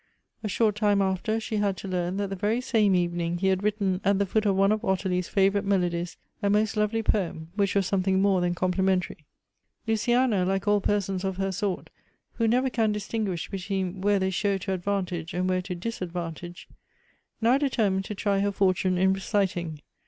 [0.43, 3.61] A short time after, she had to learn that the very same evening he had
[3.61, 7.75] written, at the foot of one of Ottilie's favorite melodies, a most lovely poem, which
[7.75, 9.27] was some thing more than complimentary.
[9.85, 11.91] Luciana, like all persons of her sort,
[12.31, 16.67] who never can dis tinguish between where they show to advantage and where to disadvantage,
[17.39, 19.81] now determined to try her for tune in reciting.